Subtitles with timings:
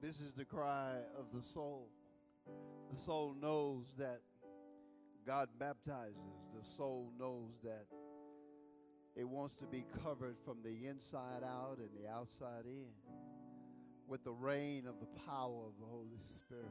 [0.00, 1.88] This is the cry of the soul.
[2.94, 4.20] The soul knows that
[5.26, 6.14] God baptizes.
[6.54, 7.86] The soul knows that
[9.16, 12.86] it wants to be covered from the inside out and the outside in
[14.06, 16.64] with the rain of the power of the Holy Spirit.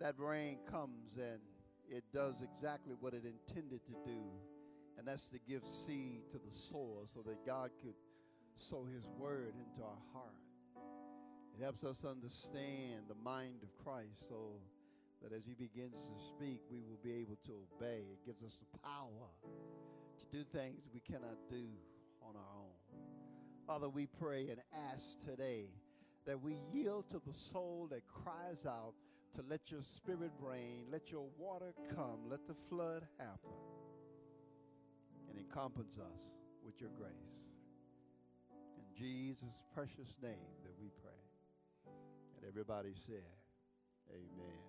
[0.00, 1.40] That rain comes and
[1.90, 4.22] it does exactly what it intended to do,
[4.96, 7.94] and that's to give seed to the soil so that God could
[8.56, 10.49] sow His word into our heart.
[11.60, 14.52] It helps us understand the mind of Christ so
[15.22, 18.00] that as He begins to speak, we will be able to obey.
[18.10, 21.66] It gives us the power to do things we cannot do
[22.22, 23.02] on our own.
[23.66, 24.58] Father, we pray and
[24.94, 25.66] ask today
[26.24, 28.94] that we yield to the soul that cries out
[29.34, 33.60] to let your spirit rain, let your water come, let the flood happen,
[35.28, 36.22] and encompass us
[36.64, 37.58] with your grace.
[38.78, 41.19] In Jesus' precious name that we pray.
[42.40, 43.28] And everybody said,
[44.08, 44.60] Amen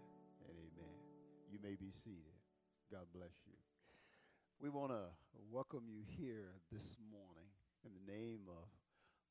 [0.43, 0.97] and amen.
[1.47, 2.35] You may be seated.
[2.91, 3.55] God bless you.
[4.59, 5.07] We want to
[5.47, 7.47] welcome you here this morning
[7.87, 8.67] in the name of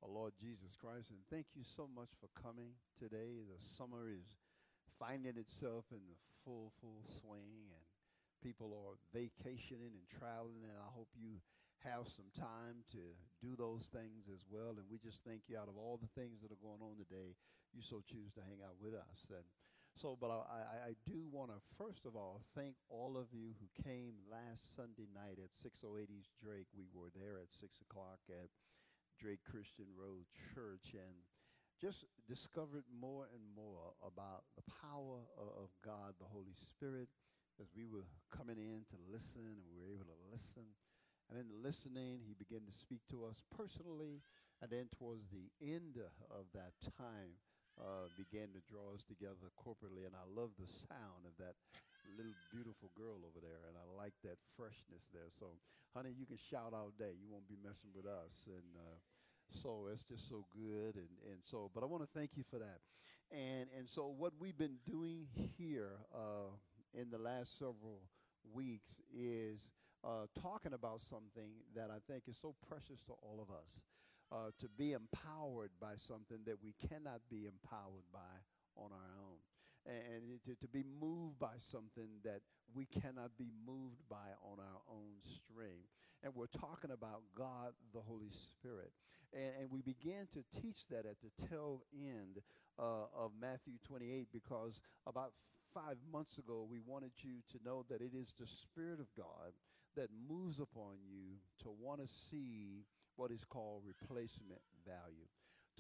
[0.00, 1.12] our Lord Jesus Christ.
[1.12, 3.44] And thank you so much for coming today.
[3.44, 4.24] The summer is
[4.96, 7.84] finding itself in the full, full swing, and
[8.40, 10.64] people are vacationing and traveling.
[10.64, 11.44] And I hope you
[11.84, 13.02] have some time to
[13.40, 14.76] do those things as well.
[14.76, 17.36] And we just thank you out of all the things that are going on today,
[17.72, 19.24] you so choose to hang out with us.
[19.32, 19.46] And
[19.96, 23.68] so, but I, I do want to first of all thank all of you who
[23.82, 26.68] came last Sunday night at 608 East Drake.
[26.76, 28.48] We were there at 6 o'clock at
[29.18, 31.16] Drake Christian Road Church and
[31.80, 37.08] just discovered more and more about the power of, of God, the Holy Spirit,
[37.60, 40.64] as we were coming in to listen and we were able to listen.
[41.30, 44.20] And in the listening, he began to speak to us personally.
[44.60, 45.96] And then towards the end
[46.28, 47.38] of that time,
[47.78, 50.04] uh, began to draw us together corporately.
[50.04, 51.54] And I love the sound of that
[52.18, 53.62] little beautiful girl over there.
[53.70, 55.30] And I like that freshness there.
[55.30, 55.54] So,
[55.94, 57.14] honey, you can shout all day.
[57.16, 58.50] You won't be messing with us.
[58.50, 58.98] And uh,
[59.54, 60.98] so it's just so good.
[60.98, 62.82] And, and so, but I want to thank you for that.
[63.30, 66.50] And, and so, what we've been doing here uh,
[66.92, 68.02] in the last several
[68.52, 69.60] weeks is
[70.04, 73.82] uh, talking about something that I think is so precious to all of us
[74.32, 78.34] uh, to be empowered by something that we cannot be empowered by
[78.76, 79.40] on our own.
[79.86, 82.40] And to, to be moved by something that
[82.74, 85.88] we cannot be moved by on our own string.
[86.22, 88.92] And we're talking about God, the Holy Spirit.
[89.32, 92.40] And, and we began to teach that at the tail end
[92.78, 95.32] uh, of Matthew 28 because about
[95.74, 99.52] five months ago we wanted you to know that it is the Spirit of God
[99.96, 102.84] that moves upon you to want to see
[103.16, 105.26] what is called replacement value.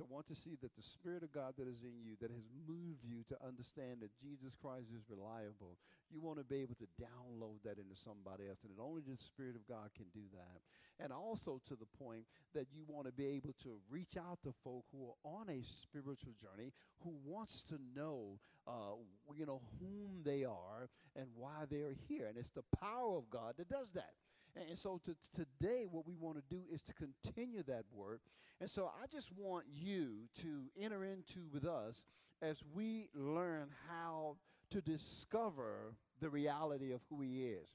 [0.00, 2.48] To want to see that the Spirit of God that is in you, that has
[2.64, 5.76] moved you to understand that Jesus Christ is reliable,
[6.08, 8.64] you want to be able to download that into somebody else.
[8.64, 10.64] And that only the Spirit of God can do that.
[11.04, 12.24] And also to the point
[12.56, 15.60] that you want to be able to reach out to folk who are on a
[15.60, 16.72] spiritual journey,
[17.04, 18.96] who wants to know, uh,
[19.36, 22.24] you know, whom they are and why they're here.
[22.24, 24.16] And it's the power of God that does that.
[24.56, 28.20] And so to, today, what we want to do is to continue that work.
[28.60, 32.04] And so I just want you to enter into with us
[32.42, 34.36] as we learn how
[34.70, 37.68] to discover the reality of who He is.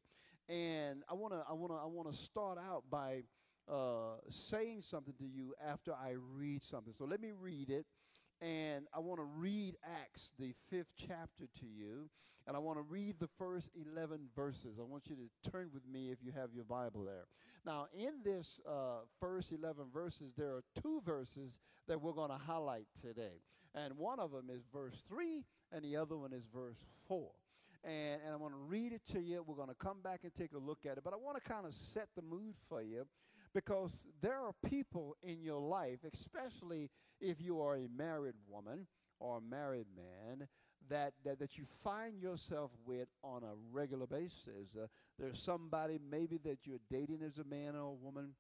[0.48, 3.24] And I want to I want to I want to start out by
[3.68, 6.94] uh, saying something to you after I read something.
[6.96, 7.86] So let me read it
[8.42, 12.10] and I want to read Acts, the fifth chapter, to you.
[12.48, 14.80] And I want to read the first 11 verses.
[14.80, 17.26] I want you to turn with me if you have your Bible there.
[17.66, 22.38] Now, in this uh, first 11 verses, there are two verses that we're going to
[22.38, 23.42] highlight today.
[23.74, 27.30] And one of them is verse 3, and the other one is verse 4
[27.86, 29.44] and, and I'm going to read it to you.
[29.46, 31.04] We're going to come back and take a look at it.
[31.04, 33.06] But I want to kind of set the mood for you
[33.56, 38.86] because there are people in your life, especially if you are a married woman
[39.20, 40.46] or a married man,
[40.90, 44.76] that, that, that you find yourself with on a regular basis.
[44.80, 44.88] Uh,
[45.18, 48.32] there's somebody maybe that you're dating as a man or a woman,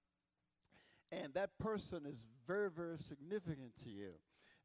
[1.12, 4.11] and that person is very, very significant to you.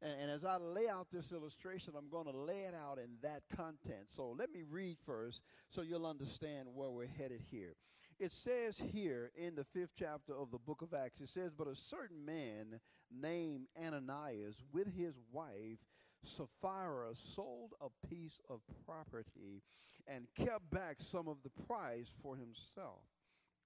[0.01, 3.11] And, and as I lay out this illustration, I'm going to lay it out in
[3.23, 4.09] that content.
[4.09, 7.75] So let me read first so you'll understand where we're headed here.
[8.21, 11.67] It says here in the fifth chapter of the book of Acts, it says, But
[11.67, 12.79] a certain man
[13.11, 15.79] named Ananias with his wife
[16.23, 19.63] Sapphira sold a piece of property
[20.07, 23.01] and kept back some of the price for himself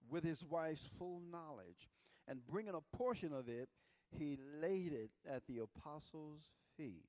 [0.09, 1.89] with his wife's full knowledge.
[2.25, 3.67] And bringing a portion of it,
[4.17, 7.03] he laid it at the apostles' feet.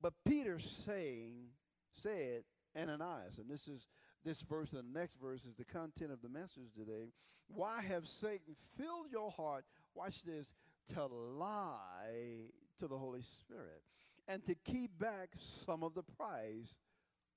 [0.00, 1.48] But Peter saying,
[1.92, 2.44] said,
[2.74, 3.86] Ananias, and this is
[4.24, 7.10] this verse and the next verse is the content of the message today.
[7.48, 9.64] Why have Satan filled your heart,
[9.94, 10.52] watch this,
[10.94, 13.82] to lie to the Holy Spirit
[14.28, 15.30] and to keep back
[15.66, 16.74] some of the price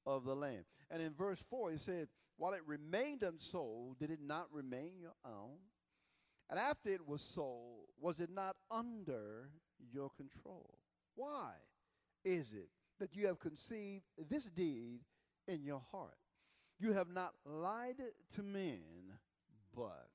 [0.06, 0.66] of the land?
[0.92, 2.08] And in verse 4, he said,
[2.38, 5.58] While it remained unsold, did it not remain your own?
[6.50, 9.50] And after it was sold, was it not under
[9.92, 10.78] your control?
[11.16, 11.52] Why
[12.26, 12.70] is it
[13.00, 15.00] that you have conceived this deed
[15.48, 16.18] in your heart?
[16.80, 18.02] You have not lied
[18.36, 18.82] to men,
[19.76, 20.08] but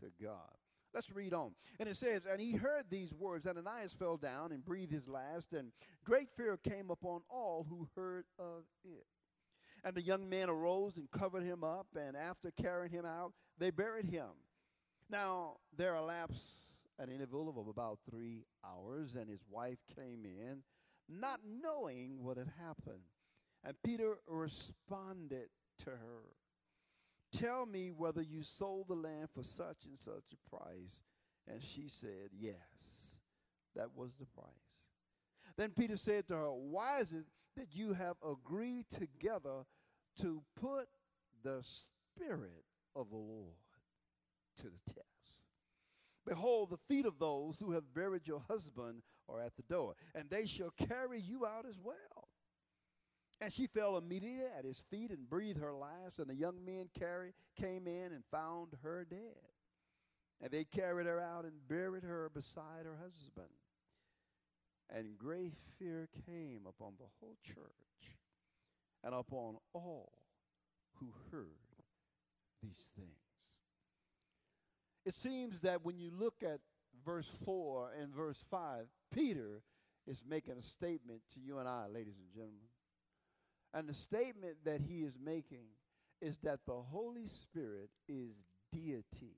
[0.00, 0.36] to God.
[0.94, 1.52] Let's read on.
[1.80, 3.46] And it says, And he heard these words.
[3.46, 5.72] And Ananias fell down and breathed his last, and
[6.04, 9.06] great fear came upon all who heard of it.
[9.84, 13.70] And the young man arose and covered him up, and after carrying him out, they
[13.70, 14.28] buried him.
[15.10, 16.42] Now there elapsed
[16.98, 20.62] an interval of about three hours, and his wife came in,
[21.08, 23.02] not knowing what had happened.
[23.64, 25.48] And Peter responded
[25.80, 26.22] to her,
[27.32, 31.00] Tell me whether you sold the land for such and such a price.
[31.48, 33.18] And she said, Yes,
[33.74, 34.46] that was the price.
[35.56, 37.24] Then Peter said to her, Why is it
[37.56, 39.64] that you have agreed together
[40.20, 40.88] to put
[41.42, 42.64] the Spirit
[42.94, 43.56] of the Lord
[44.58, 45.44] to the test?
[46.26, 50.30] Behold, the feet of those who have buried your husband are at the door, and
[50.30, 52.28] they shall carry you out as well.
[53.42, 56.20] And she fell immediately at his feet and breathed her last.
[56.20, 59.18] And the young men carry, came in and found her dead.
[60.40, 63.50] And they carried her out and buried her beside her husband.
[64.94, 68.14] And great fear came upon the whole church
[69.02, 70.12] and upon all
[71.00, 71.48] who heard
[72.62, 73.08] these things.
[75.04, 76.60] It seems that when you look at
[77.04, 79.62] verse 4 and verse 5, Peter
[80.06, 82.68] is making a statement to you and I, ladies and gentlemen.
[83.74, 85.64] And the statement that he is making
[86.20, 88.34] is that the Holy Spirit is
[88.70, 89.36] deity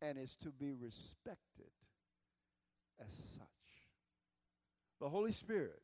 [0.00, 1.72] and is to be respected
[3.00, 3.46] as such.
[5.00, 5.82] The Holy Spirit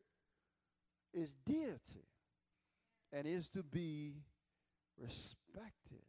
[1.13, 2.07] is deity
[3.13, 4.15] and is to be
[4.99, 6.07] respected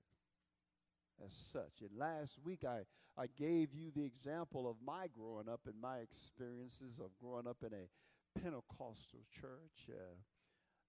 [1.25, 1.81] as such.
[1.81, 2.81] And last week I,
[3.21, 7.57] I gave you the example of my growing up and my experiences of growing up
[7.61, 9.89] in a Pentecostal church.
[9.89, 10.15] Uh,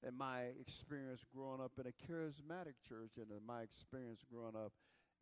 [0.06, 4.72] and my experience growing up in a charismatic church and my experience growing up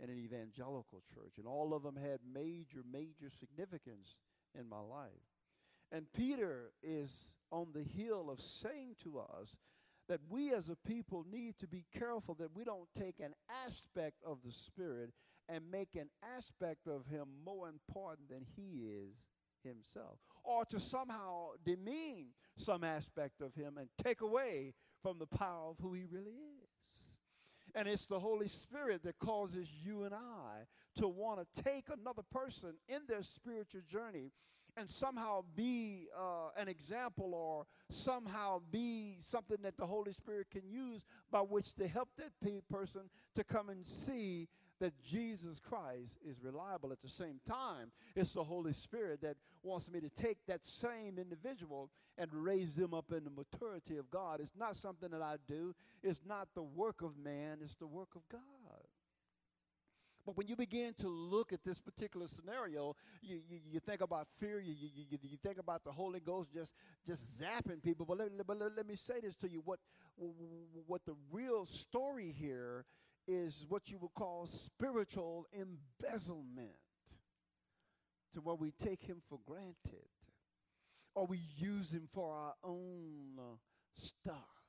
[0.00, 1.34] in an evangelical church.
[1.38, 4.16] And all of them had major, major significance
[4.58, 5.10] in my life.
[5.92, 7.10] And Peter is
[7.50, 9.54] on the hill of saying to us
[10.08, 13.34] that we as a people need to be careful that we don't take an
[13.64, 15.10] aspect of the Spirit
[15.48, 19.14] and make an aspect of Him more important than He is
[19.64, 22.26] himself, or to somehow demean
[22.56, 27.18] some aspect of him and take away from the power of who he really is.
[27.74, 30.66] And it's the Holy Spirit that causes you and I
[30.96, 34.30] to want to take another person in their spiritual journey
[34.76, 40.62] and somehow be uh, an example or somehow be something that the Holy Spirit can
[40.68, 43.02] use by which to help that pe- person
[43.34, 44.48] to come and see
[44.82, 46.90] that Jesus Christ is reliable.
[46.90, 51.18] At the same time, it's the Holy Spirit that wants me to take that same
[51.18, 51.88] individual
[52.18, 54.40] and raise them up in the maturity of God.
[54.40, 55.72] It's not something that I do,
[56.02, 58.40] it's not the work of man, it's the work of God.
[60.26, 64.26] But when you begin to look at this particular scenario, you, you, you think about
[64.40, 66.72] fear, you, you, you, think about the Holy Ghost just,
[67.06, 68.06] just zapping people.
[68.06, 69.78] But, let, but let me say this to you what,
[70.86, 72.84] what the real story here
[73.26, 76.70] is what you would call spiritual embezzlement,
[78.32, 80.08] to where we take him for granted
[81.14, 83.56] or we use him for our own uh,
[83.94, 84.61] stuff.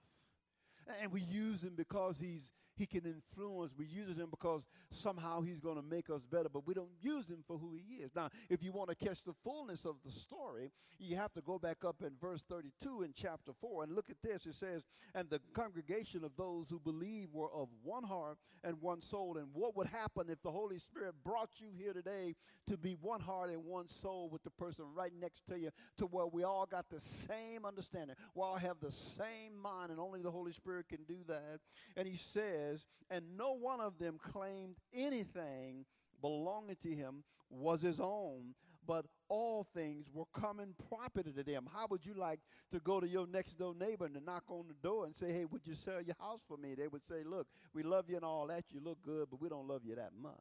[1.02, 3.74] And we use him because he's he can influence.
[3.78, 7.28] We use him because somehow he's going to make us better, but we don't use
[7.28, 8.12] him for who he is.
[8.16, 11.60] Now, if you want to catch the fullness of the story, you have to go
[11.60, 14.46] back up in verse 32 in chapter 4 and look at this.
[14.46, 19.02] It says, And the congregation of those who believe were of one heart and one
[19.02, 19.38] soul.
[19.38, 22.36] And what would happen if the Holy Spirit brought you here today
[22.68, 26.06] to be one heart and one soul with the person right next to you to
[26.08, 28.16] where we all got the same understanding?
[28.34, 31.60] We all have the same mind, and only the Holy Spirit can do that.
[31.96, 35.86] And he says, And no one of them claimed anything
[36.22, 38.56] belonging to him was his own,
[38.88, 41.68] but all things were common property to them.
[41.72, 42.40] How would you like
[42.72, 45.32] to go to your next door neighbor and to knock on the door and say,
[45.32, 46.74] Hey, would you sell your house for me?
[46.74, 48.64] They would say, Look, we love you and all that.
[48.72, 50.34] You look good, but we don't love you that much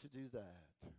[0.00, 0.90] to do that.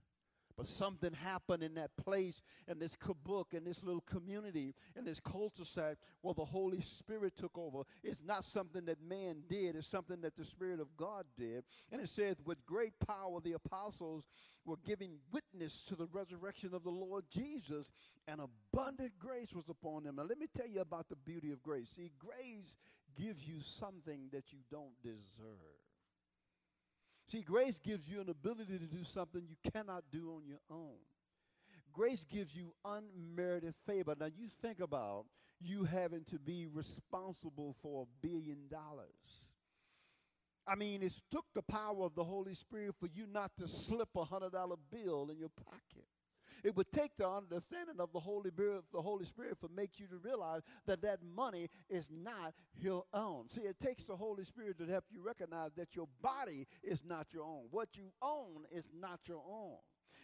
[0.57, 5.19] But something happened in that place, in this kibbutz, in this little community, in this
[5.19, 7.83] cul-de-sac, where the Holy Spirit took over.
[8.03, 11.63] It's not something that man did, it's something that the Spirit of God did.
[11.91, 14.23] And it says, with great power, the apostles
[14.65, 17.91] were giving witness to the resurrection of the Lord Jesus,
[18.27, 20.15] and abundant grace was upon them.
[20.15, 21.89] Now, let me tell you about the beauty of grace.
[21.95, 22.77] See, grace
[23.15, 25.86] gives you something that you don't deserve.
[27.29, 30.95] See, grace gives you an ability to do something you cannot do on your own.
[31.91, 34.15] Grace gives you unmerited favor.
[34.17, 35.25] Now, you think about
[35.59, 39.47] you having to be responsible for a billion dollars.
[40.67, 44.09] I mean, it took the power of the Holy Spirit for you not to slip
[44.15, 46.05] a hundred dollar bill in your pocket.
[46.63, 50.07] It would take the understanding of the Holy Spirit, the Holy Spirit, for make you
[50.07, 53.49] to realize that that money is not your own.
[53.49, 57.27] See, it takes the Holy Spirit to help you recognize that your body is not
[57.33, 57.65] your own.
[57.71, 59.77] What you own is not your own.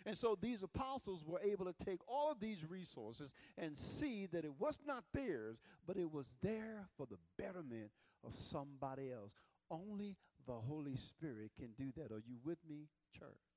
[0.06, 4.44] And so these apostles were able to take all of these resources and see that
[4.44, 7.92] it was not theirs, but it was there for the betterment
[8.26, 9.34] of somebody else.
[9.72, 12.12] Only the Holy Spirit can do that.
[12.12, 13.53] Are you with me, church?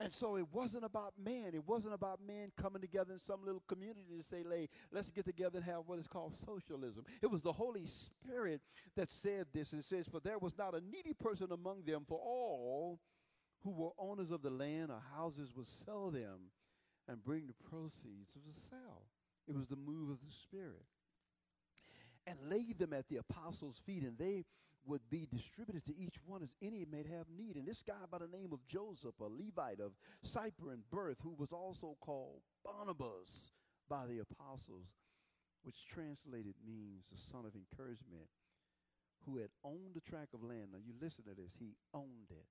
[0.00, 1.52] And so it wasn't about man.
[1.54, 5.24] It wasn't about man coming together in some little community to say, hey, let's get
[5.24, 7.04] together and have what is called socialism.
[7.22, 8.60] It was the Holy Spirit
[8.96, 12.18] that said this and says, For there was not a needy person among them, for
[12.18, 12.98] all
[13.62, 16.50] who were owners of the land or houses would sell them
[17.08, 19.06] and bring the proceeds of the sale.
[19.46, 20.84] It was the move of the Spirit.
[22.26, 24.44] And laid them at the apostles' feet, and they
[24.86, 27.56] would be distributed to each one as any may have need.
[27.56, 31.52] And this guy by the name of Joseph, a Levite of Cyprian birth, who was
[31.52, 33.52] also called Barnabas
[33.88, 34.86] by the apostles,
[35.62, 38.28] which translated means the son of encouragement,
[39.24, 40.68] who had owned a tract of land.
[40.72, 42.46] Now you listen to this, he owned it.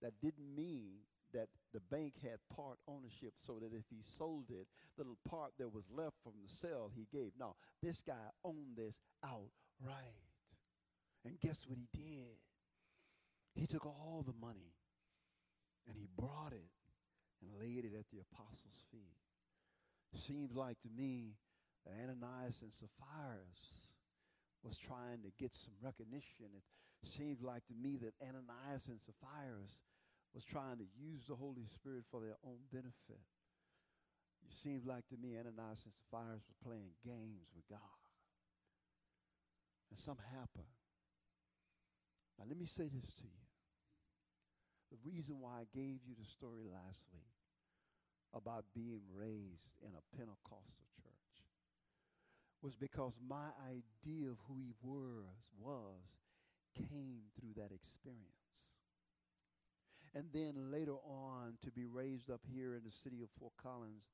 [0.00, 4.66] That didn't mean that the bank had part ownership so that if he sold it,
[4.96, 7.32] the little part that was left from the sale he gave.
[7.38, 10.31] No, this guy owned this outright.
[11.24, 12.38] And guess what he did?
[13.54, 14.74] He took all the money
[15.86, 16.70] and he brought it
[17.40, 19.18] and laid it at the apostles' feet.
[20.14, 21.34] Seems like to me
[21.84, 23.48] that Ananias and Sapphira
[24.62, 26.52] was trying to get some recognition.
[27.02, 29.66] It seems like to me that Ananias and Sapphira
[30.34, 33.24] was trying to use the Holy Spirit for their own benefit.
[34.46, 38.00] It seems like to me Ananias and Sapphira was playing games with God.
[39.90, 40.68] And something happened.
[42.42, 43.46] Now, let me say this to you.
[44.90, 47.38] The reason why I gave you the story last week
[48.34, 51.38] about being raised in a Pentecostal church
[52.60, 56.02] was because my idea of who he was was
[56.74, 58.74] came through that experience.
[60.12, 64.10] And then later on to be raised up here in the city of Fort Collins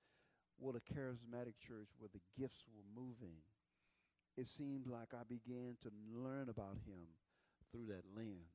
[0.60, 3.40] with a charismatic church where the gifts were moving,
[4.36, 7.08] it seemed like I began to learn about him
[7.72, 8.52] through that lens.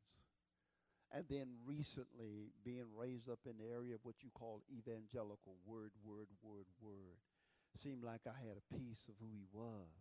[1.14, 5.94] And then recently, being raised up in the area of what you call evangelical word,
[6.02, 7.22] word, word, word,
[7.78, 9.94] seemed like I had a piece of who he was.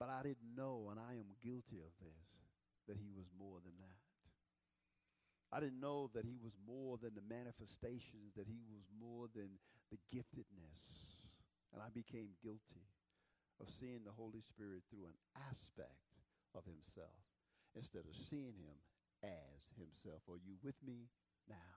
[0.00, 2.28] But I didn't know, and I am guilty of this,
[2.88, 4.00] that he was more than that.
[5.52, 9.60] I didn't know that he was more than the manifestations, that he was more than
[9.92, 10.80] the giftedness.
[11.72, 12.88] And I became guilty
[13.60, 16.08] of seeing the Holy Spirit through an aspect
[16.56, 17.25] of himself
[17.76, 18.76] instead of seeing him
[19.22, 20.24] as himself.
[20.28, 21.12] Are you with me
[21.48, 21.76] now?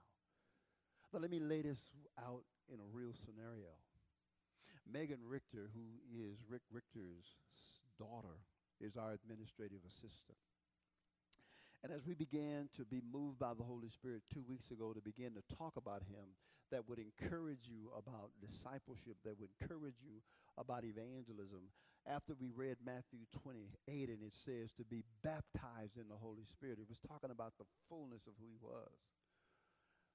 [1.11, 1.79] But let me lay this
[2.17, 3.75] out in a real scenario.
[4.87, 7.37] Megan Richter, who is Rick Richter's
[7.97, 8.41] daughter,
[8.81, 10.39] is our administrative assistant.
[11.83, 15.01] And as we began to be moved by the Holy Spirit two weeks ago to
[15.01, 16.35] begin to talk about Him,
[16.71, 20.21] that would encourage you about discipleship, that would encourage you
[20.57, 21.71] about evangelism,
[22.09, 26.79] after we read Matthew 28 and it says to be baptized in the Holy Spirit,
[26.79, 28.97] it was talking about the fullness of who He was.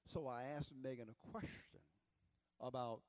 [0.07, 1.81] So I asked Megan a question
[2.61, 2.99] about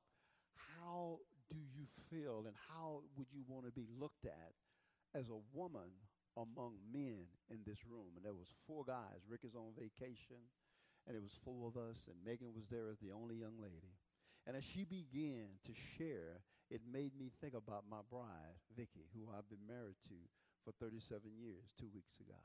[0.79, 1.19] how
[1.51, 4.53] do you feel and how would you want to be looked at
[5.13, 5.91] as a woman
[6.37, 8.13] among men in this room.
[8.15, 9.25] And there was four guys.
[9.27, 10.37] Rick is on vacation,
[11.07, 13.97] and it was four of us, and Megan was there as the only young lady.
[14.45, 19.29] And as she began to share, it made me think about my bride, Vicky, who
[19.31, 20.17] I've been married to
[20.65, 22.37] for 37 years, two weeks ago.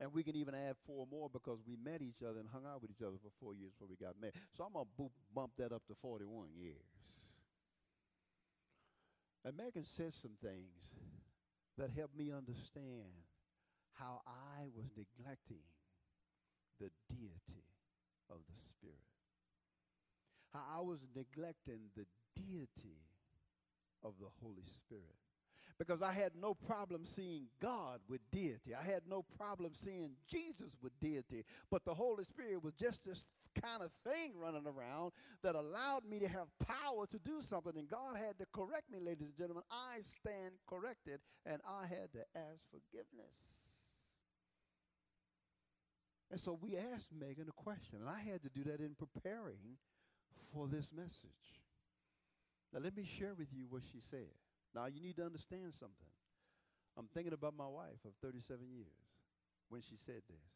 [0.00, 2.82] And we can even add four more because we met each other and hung out
[2.82, 4.34] with each other for four years before we got married.
[4.56, 6.76] So I'm going to bump that up to 41 years.
[9.44, 10.94] And Megan said some things
[11.78, 13.12] that helped me understand
[13.94, 15.64] how I was neglecting
[16.80, 17.64] the deity
[18.30, 18.98] of the Spirit.
[20.52, 23.00] how I was neglecting the deity
[24.04, 25.16] of the Holy Spirit.
[25.78, 28.74] Because I had no problem seeing God with deity.
[28.78, 31.44] I had no problem seeing Jesus with deity.
[31.70, 33.26] But the Holy Spirit was just this
[33.60, 37.72] kind of thing running around that allowed me to have power to do something.
[37.76, 39.64] And God had to correct me, ladies and gentlemen.
[39.70, 43.36] I stand corrected, and I had to ask forgiveness.
[46.30, 49.78] And so we asked Megan a question, and I had to do that in preparing
[50.54, 51.61] for this message.
[52.72, 54.32] Now, let me share with you what she said.
[54.74, 56.12] Now, you need to understand something.
[56.96, 58.86] I'm thinking about my wife of 37 years
[59.68, 60.48] when she said this.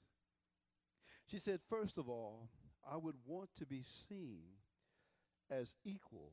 [1.30, 2.48] She said, first of all,
[2.90, 4.42] I would want to be seen
[5.50, 6.32] as equal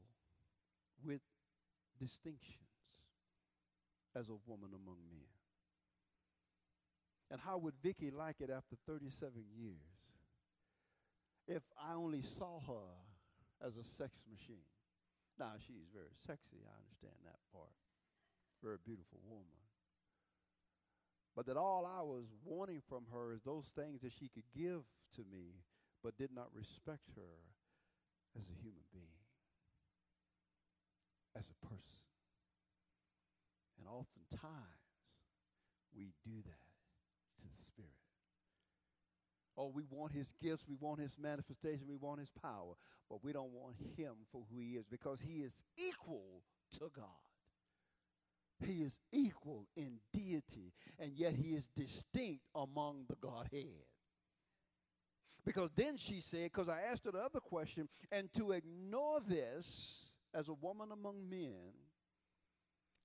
[1.04, 1.22] with
[2.00, 2.58] distinctions
[4.16, 5.28] as a woman among men.
[7.32, 9.78] And how would Vicky like it after 37 years
[11.48, 14.73] if I only saw her as a sex machine?
[15.40, 16.62] Now, she's very sexy.
[16.62, 17.74] I understand that part.
[18.62, 19.60] Very beautiful woman.
[21.36, 24.86] But that all I was wanting from her is those things that she could give
[25.18, 25.58] to me,
[26.04, 27.34] but did not respect her
[28.38, 29.26] as a human being,
[31.36, 32.14] as a person.
[33.80, 35.18] And oftentimes,
[35.96, 36.70] we do that
[37.36, 38.03] to the Spirit.
[39.58, 42.74] Oh, we want his gifts, we want his manifestation, we want his power,
[43.10, 46.42] but we don't want him for who he is because he is equal
[46.80, 47.06] to God.
[48.66, 53.86] He is equal in deity, and yet he is distinct among the Godhead.
[55.46, 60.06] Because then she said, because I asked her the other question, and to ignore this
[60.34, 61.74] as a woman among men,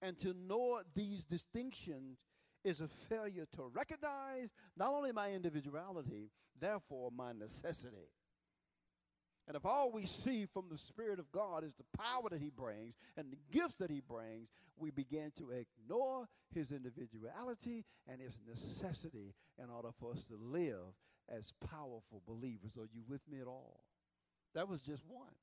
[0.00, 2.18] and to know these distinctions
[2.64, 8.10] is a failure to recognize not only my individuality, therefore my necessity.
[9.46, 12.50] And if all we see from the Spirit of God is the power that He
[12.50, 18.36] brings and the gifts that He brings, we begin to ignore His individuality and His
[18.46, 20.94] necessity in order for us to live
[21.30, 22.76] as powerful believers.
[22.76, 23.80] Are you with me at all?
[24.54, 25.34] That was just one.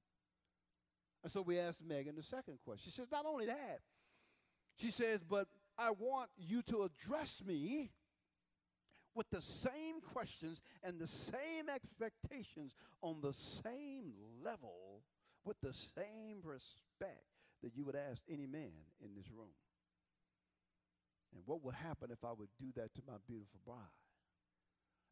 [1.24, 2.92] And so we asked Megan the second question.
[2.92, 3.80] She says, not only that,
[4.78, 7.92] she says, but I want you to address me
[9.14, 15.02] with the same questions and the same expectations on the same level
[15.46, 17.26] with the same respect
[17.64, 18.72] that you would ask any man
[19.04, 19.56] in this room.
[21.34, 23.78] And what would happen if I would do that to my beautiful bride?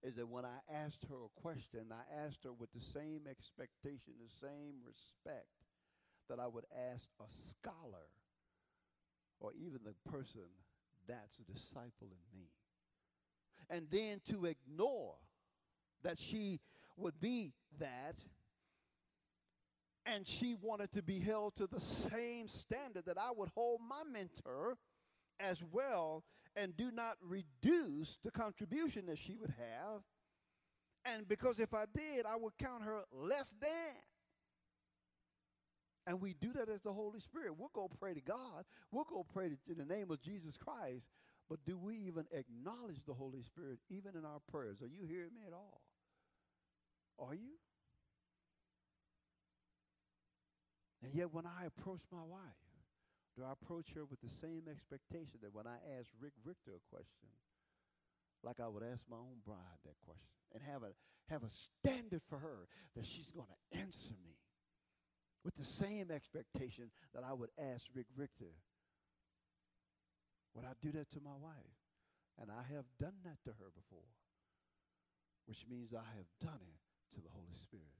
[0.03, 4.13] Is that when I asked her a question, I asked her with the same expectation,
[4.19, 5.47] the same respect
[6.29, 8.07] that I would ask a scholar
[9.43, 10.41] or even the person
[11.07, 12.47] that's a disciple in me
[13.69, 15.15] and then to ignore
[16.03, 16.59] that she
[16.97, 18.15] would be that
[20.05, 24.03] and she wanted to be held to the same standard that I would hold my
[24.11, 24.77] mentor
[25.39, 26.23] as well
[26.55, 30.01] and do not reduce the contribution that she would have.
[31.05, 33.95] And because if I did, I would count her less than.
[36.05, 37.55] And we do that as the Holy Spirit.
[37.57, 38.65] We'll go pray to God.
[38.91, 41.07] We'll go pray in the name of Jesus Christ.
[41.49, 44.81] But do we even acknowledge the Holy Spirit even in our prayers?
[44.81, 45.81] Are you hearing me at all?
[47.19, 47.55] Are you?
[51.03, 52.39] And yet, when I approach my wife,
[53.37, 56.95] do I approach her with the same expectation that when I ask Rick Richter a
[56.95, 57.27] question,
[58.43, 60.91] like I would ask my own bride that question, and have a
[61.29, 64.35] have a standard for her that she's going to answer me
[65.43, 68.53] with the same expectation that I would ask Rick Richter
[70.55, 71.77] would I do that to my wife?
[72.39, 74.09] And I have done that to her before,
[75.45, 76.81] which means I have done it
[77.15, 77.97] to the Holy Spirit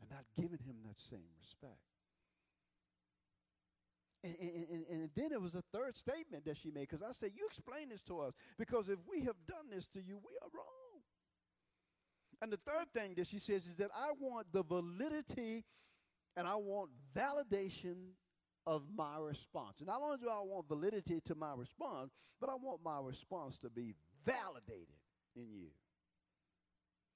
[0.00, 1.80] and not given him that same respect.
[4.24, 7.12] And, and, and, and then it was a third statement that she made because I
[7.12, 10.32] said, You explain this to us because if we have done this to you, we
[10.40, 10.81] are wrong.
[12.42, 15.64] And the third thing that she says is that I want the validity
[16.36, 17.94] and I want validation
[18.66, 19.78] of my response.
[19.78, 23.58] And not only do I want validity to my response, but I want my response
[23.58, 23.94] to be
[24.26, 24.88] validated
[25.36, 25.68] in you.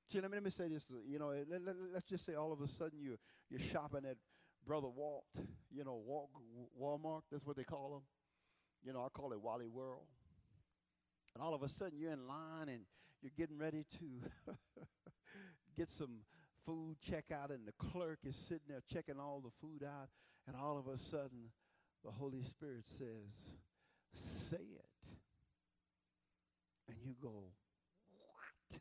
[0.09, 0.85] See, let me, let me say this.
[1.09, 3.19] You know, let, let, let's just say all of a sudden you're,
[3.51, 4.17] you're shopping at
[4.65, 5.25] Brother Walt,
[5.73, 6.31] you know, Walt,
[6.81, 8.03] Walmart, that's what they call them.
[8.85, 10.07] You know, I call it Wally World.
[11.35, 12.81] And all of a sudden you're in line and
[13.23, 14.55] you're getting ready to
[15.77, 16.21] get some
[16.65, 20.09] food checkout, and the clerk is sitting there checking all the food out,
[20.47, 21.51] and all of a sudden,
[22.05, 23.57] the Holy Spirit says,
[24.13, 25.09] Say it.
[26.89, 27.51] And you go,
[28.19, 28.81] What?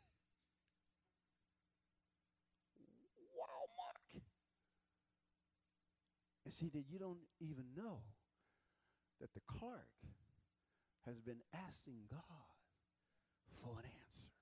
[3.36, 4.20] Walmart?
[6.44, 7.98] And see that you don't even know
[9.20, 9.88] that the clerk
[11.06, 12.20] has been asking God
[13.62, 14.35] for an answer.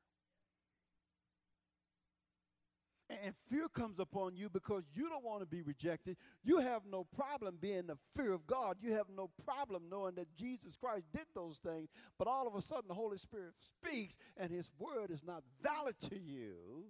[3.22, 6.16] And fear comes upon you because you don't want to be rejected.
[6.42, 8.76] You have no problem being the fear of God.
[8.80, 11.90] You have no problem knowing that Jesus Christ did those things.
[12.18, 15.96] But all of a sudden, the Holy Spirit speaks, and His word is not valid
[16.10, 16.86] to you,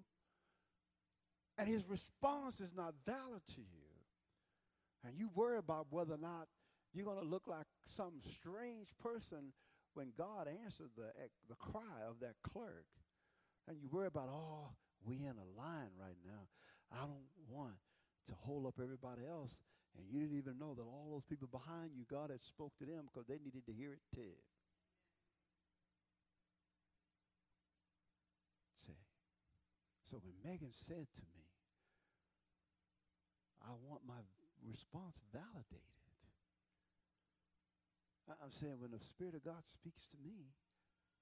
[1.59, 3.85] and His response is not valid to you.
[5.07, 6.49] And you worry about whether or not
[6.95, 9.53] you're going to look like some strange person
[9.95, 11.11] when God answered the,
[11.49, 12.87] the cry of that clerk.
[13.69, 14.69] And you worry about, oh,
[15.07, 16.49] we in a line right now.
[16.93, 17.77] I don't want
[18.27, 19.57] to hold up everybody else.
[19.97, 22.85] And you didn't even know that all those people behind you, God had spoke to
[22.85, 24.35] them because they needed to hear it too.
[28.87, 28.99] Say,
[30.11, 31.47] so when Megan said to me,
[33.63, 34.19] I want my
[34.67, 35.95] response validated.
[38.27, 40.49] I'm saying when the Spirit of God speaks to me,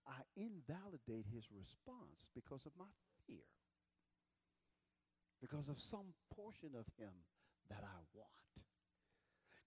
[0.06, 2.90] I invalidate his response because of my
[3.26, 3.46] fear
[5.42, 7.12] because of some portion of him
[7.68, 8.30] that I want.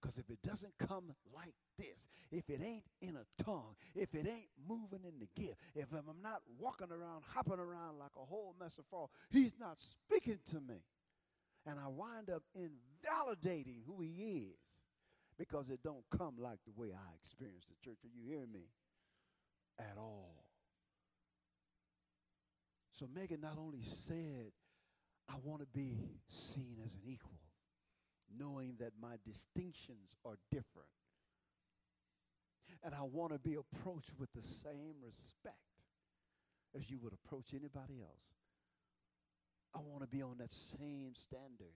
[0.00, 4.26] Because if it doesn't come like this, if it ain't in a tongue, if it
[4.26, 8.54] ain't moving in the gift, if I'm not walking around, hopping around like a whole
[8.58, 10.82] mess of frog, he's not speaking to me.
[11.66, 14.58] And I wind up invalidating who he is
[15.38, 17.98] because it don't come like the way I experienced the church.
[18.04, 18.68] Are you hearing me?
[19.78, 20.46] At all.
[22.92, 24.52] So Megan not only said
[25.28, 27.40] I want to be seen as an equal,
[28.38, 30.88] knowing that my distinctions are different.
[32.82, 35.56] And I want to be approached with the same respect
[36.76, 38.22] as you would approach anybody else.
[39.74, 41.74] I want to be on that same standard.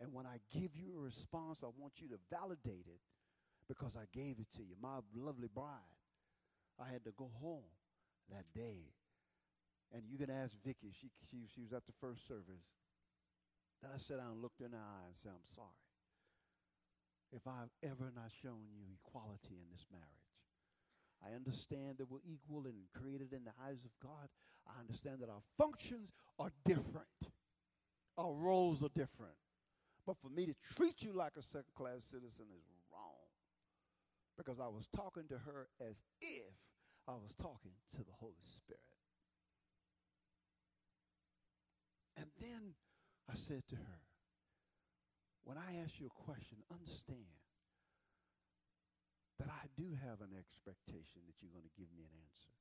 [0.00, 3.00] And when I give you a response, I want you to validate it
[3.68, 4.74] because I gave it to you.
[4.80, 5.68] My lovely bride,
[6.78, 7.70] I had to go home
[8.30, 8.92] that day
[9.92, 10.92] and you can ask Vicky.
[10.92, 12.64] She, she, she was at the first service.
[13.80, 15.84] Then I sat down and looked in her eye and said, I'm sorry.
[17.32, 20.32] If I've ever not shown you equality in this marriage,
[21.24, 24.28] I understand that we're equal and created in the eyes of God.
[24.66, 27.30] I understand that our functions are different,
[28.18, 29.36] our roles are different.
[30.06, 33.22] But for me to treat you like a second class citizen is wrong
[34.36, 36.54] because I was talking to her as if
[37.06, 38.91] I was talking to the Holy Spirit.
[42.22, 42.78] And then
[43.26, 43.98] I said to her,
[45.42, 47.34] when I ask you a question, understand
[49.42, 52.54] that I do have an expectation that you're going to give me an answer.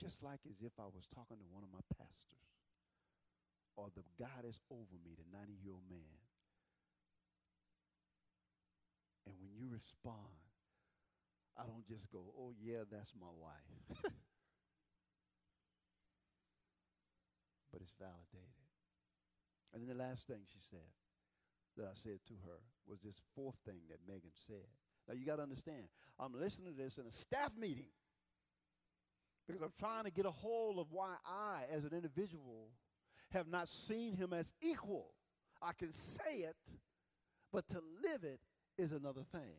[0.00, 2.56] Just like as if I was talking to one of my pastors
[3.76, 6.16] or the guy that's over me, the 90 year old man.
[9.28, 10.40] And when you respond,
[11.52, 13.68] I don't just go, oh, yeah, that's my wife.
[17.68, 18.55] but it's validated.
[19.72, 20.88] And then the last thing she said
[21.76, 24.66] that I said to her was this fourth thing that Megan said.
[25.08, 25.84] Now you got to understand,
[26.18, 27.90] I'm listening to this in a staff meeting
[29.46, 32.70] because I'm trying to get a hold of why I, as an individual,
[33.32, 35.12] have not seen him as equal.
[35.62, 36.56] I can say it,
[37.52, 38.40] but to live it
[38.78, 39.56] is another thing.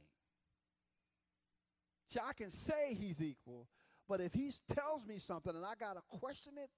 [2.10, 3.68] See, I can say he's equal,
[4.08, 6.70] but if he tells me something and I got to question it,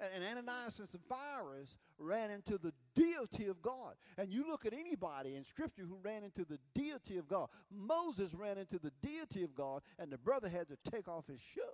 [0.00, 1.64] and Ananias and Sapphira
[1.98, 3.94] ran into the deity of God.
[4.16, 7.48] And you look at anybody in Scripture who ran into the deity of God.
[7.70, 11.40] Moses ran into the deity of God, and the brother had to take off his
[11.40, 11.64] shoes.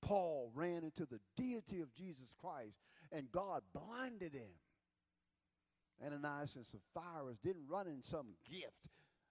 [0.00, 2.78] Paul ran into the deity of Jesus Christ,
[3.10, 4.52] and God blinded him.
[6.04, 8.88] Ananias and Sapphira didn't run in some gift.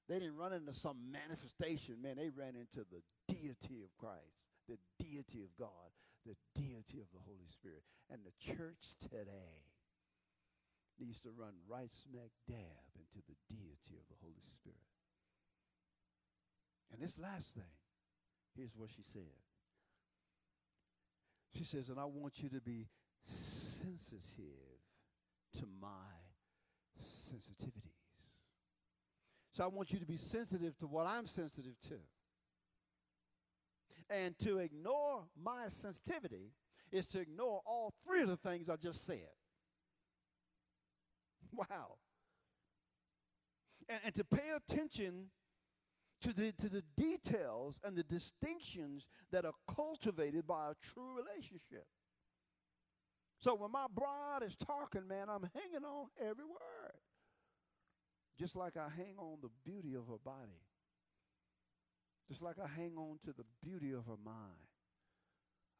[0.09, 2.01] They didn't run into some manifestation.
[2.01, 5.91] Man, they ran into the deity of Christ, the deity of God
[6.25, 7.83] the deity of the Holy Spirit.
[8.09, 9.63] And the church today
[10.99, 14.77] needs to run right smack dab into the deity of the Holy Spirit.
[16.91, 17.73] And this last thing,
[18.55, 19.33] here's what she said.
[21.57, 22.88] She says, and I want you to be
[23.25, 24.79] sensitive
[25.57, 26.13] to my
[27.01, 27.91] sensitivities.
[29.53, 31.95] So I want you to be sensitive to what I'm sensitive to.
[34.13, 36.52] And to ignore my sensitivity
[36.91, 39.17] is to ignore all three of the things I just said.
[41.56, 41.97] Wow.
[43.88, 45.30] And, and to pay attention
[46.21, 51.86] to the, to the details and the distinctions that are cultivated by a true relationship.
[53.39, 56.97] So when my bride is talking, man, I'm hanging on every word.
[58.39, 60.62] Just like I hang on the beauty of her body,
[62.27, 64.67] just like I hang on to the beauty of her mind,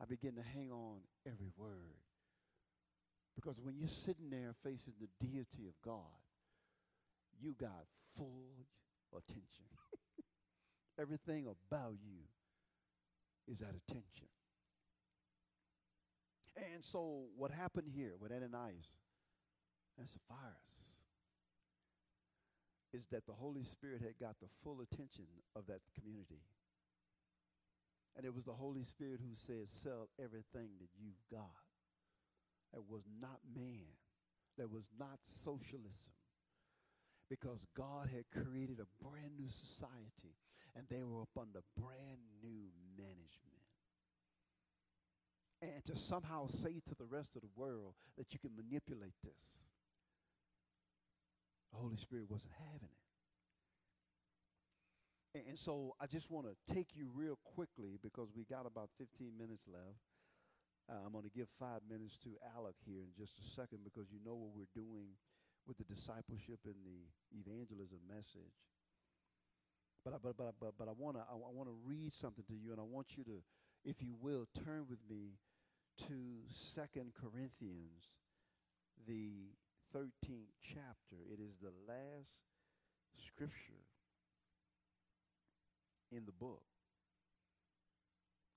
[0.01, 2.01] I begin to hang on every word.
[3.36, 6.21] Because when you're sitting there facing the deity of God,
[7.39, 8.67] you got full
[9.15, 9.65] attention.
[10.99, 12.19] Everything about you
[13.51, 14.27] is at attention.
[16.56, 18.91] And so, what happened here with Ananias
[19.97, 20.53] and Sapphira
[22.93, 25.25] is that the Holy Spirit had got the full attention
[25.56, 26.41] of that community.
[28.15, 31.65] And it was the Holy Spirit who said, Sell everything that you've got.
[32.73, 33.89] That was not man,
[34.58, 36.13] that was not socialism.
[37.29, 40.38] Because God had created a brand new society
[40.75, 43.53] and they were up under brand new management.
[45.62, 49.63] And to somehow say to the rest of the world that you can manipulate this,
[51.73, 53.01] the Holy Spirit wasn't having it.
[55.49, 59.33] And, so I just want to take you real quickly because we got about 15
[59.33, 59.97] minutes left.
[60.86, 64.13] Uh, I'm going to give five minutes to Alec here in just a second because
[64.13, 65.17] you know what we're doing
[65.65, 68.53] with the discipleship and the evangelism message.
[70.05, 72.43] But I, but but but, but I want to I, I want to read something
[72.45, 73.41] to you, and I want you to,
[73.86, 75.39] if you will, turn with me
[76.09, 76.43] to
[76.75, 78.12] Second Corinthians,
[79.07, 79.55] the
[79.93, 81.21] 13th chapter.
[81.29, 82.41] It is the last
[83.13, 83.86] scripture
[86.12, 86.65] in the book.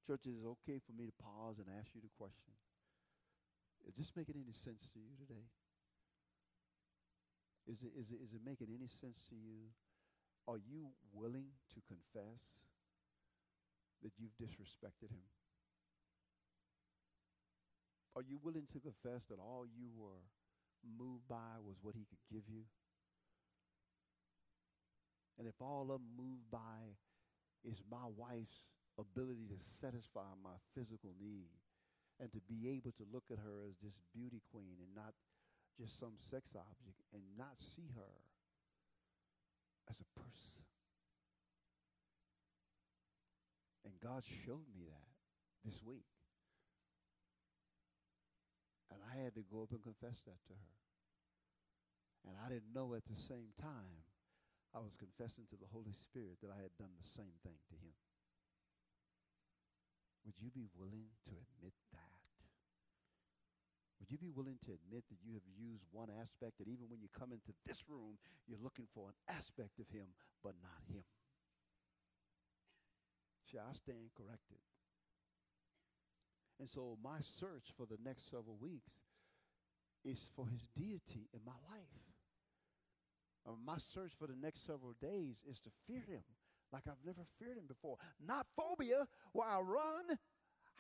[0.07, 2.57] Church, is okay for me to pause and ask you the question?
[3.85, 5.45] Is this making any sense to you today?
[7.69, 9.75] Is it, is it, is it making any sense to you?
[10.49, 12.65] Are you willing to confess
[14.03, 15.27] that you've disrespected him?
[18.15, 20.25] Are you willing to confess that all you were
[20.85, 22.65] moved by was what he could give you?
[25.39, 26.97] And if all I'm moved by
[27.65, 28.65] is my wife's
[28.99, 31.53] ability to satisfy my physical need
[32.21, 35.13] and to be able to look at her as this beauty queen and not
[35.77, 38.17] just some sex object and not see her
[39.91, 40.65] as a person.
[43.85, 45.13] And God showed me that
[45.65, 46.11] this week.
[48.91, 50.75] And I had to go up and confess that to her.
[52.27, 54.03] And I didn't know at the same time
[54.75, 57.77] I was confessing to the Holy Spirit that I had done the same thing to
[57.79, 57.95] him.
[60.27, 62.27] Would you be willing to admit that?
[64.03, 67.01] Would you be willing to admit that you have used one aspect, that even when
[67.01, 71.07] you come into this room, you're looking for an aspect of him, but not him?
[73.47, 74.59] Shall I stand corrected.
[76.59, 79.01] And so my search for the next several weeks
[80.07, 82.07] is for his deity in my life.
[83.47, 86.23] Uh, my search for the next several days is to fear him
[86.73, 87.97] like I've never feared him before.
[88.19, 90.07] Not phobia, where I run.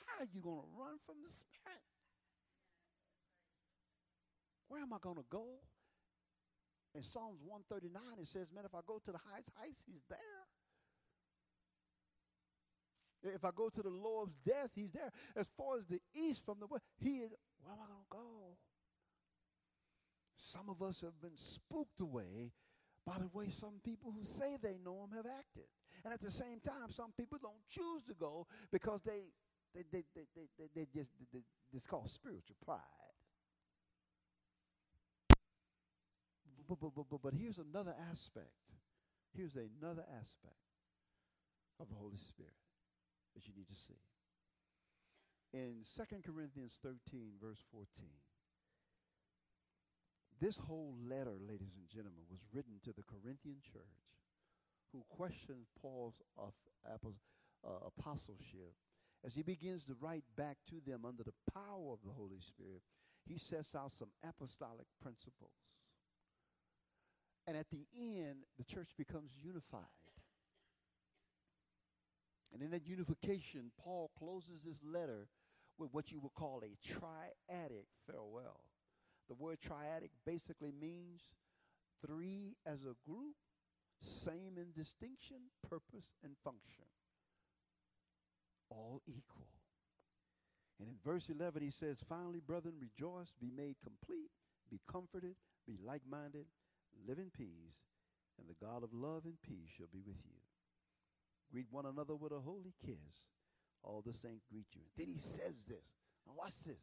[0.07, 1.83] How are you going to run from the Spirit?
[4.69, 5.47] Where am I going to go?
[6.95, 10.47] In Psalms 139, it says, Man, if I go to the highest heights, he's there.
[13.35, 15.11] If I go to the Lord's death, he's there.
[15.35, 17.33] As far as the east from the west, he is.
[17.62, 18.57] Where am I going to go?
[20.37, 22.53] Some of us have been spooked away
[23.07, 25.64] by the way some people who say they know him have acted.
[26.05, 29.33] And at the same time, some people don't choose to go because they,
[29.75, 31.40] they, they, they, they, they, they just, they,
[31.72, 32.81] it's called spiritual pride.
[36.68, 38.51] But, but, but, but, but here's another aspect.
[39.33, 40.57] Here's another aspect
[41.79, 42.53] of the Holy Spirit
[43.35, 44.01] that you need to see.
[45.53, 47.87] In 2 Corinthians 13, verse 14,
[50.40, 54.05] this whole letter, ladies and gentlemen, was written to the Corinthian church
[54.92, 56.49] who questioned Paul's uh,
[57.87, 58.75] apostleship.
[59.25, 62.83] As he begins to write back to them under the power of the Holy Spirit,
[63.27, 65.51] he sets out some apostolic principles.
[67.46, 69.81] And at the end, the church becomes unified.
[72.53, 75.29] And in that unification, Paul closes this letter
[75.79, 78.61] with what you would call a triadic farewell.
[79.29, 81.23] The word triadic basically means
[82.07, 83.35] three as a group,
[84.01, 85.37] same in distinction,
[85.69, 86.85] purpose, and function.
[88.71, 89.49] All equal.
[90.79, 94.31] And in verse 11, he says, Finally, brethren, rejoice, be made complete,
[94.71, 95.37] be comforted,
[95.67, 96.47] be like minded,
[97.07, 97.81] live in peace,
[98.39, 100.37] and the God of love and peace shall be with you.
[101.51, 103.25] Greet one another with a holy kiss.
[103.83, 104.83] All the saints greet you.
[104.83, 105.87] And Then he says this.
[106.27, 106.83] Now, watch this.